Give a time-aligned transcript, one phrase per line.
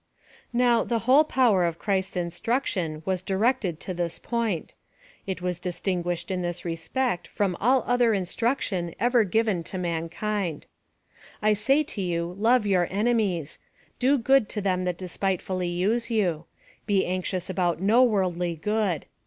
[0.51, 4.73] Now, tne whole power of Christ's instruction was directed to this pomt.
[5.27, 10.65] It was distinguished in this respect from all other instruction ever given to man kind.
[11.39, 13.59] I say unto you, love your enemies.
[13.99, 16.45] Do good to them that despiteful ly use you.
[16.87, 19.05] Be anxious about no worldly good.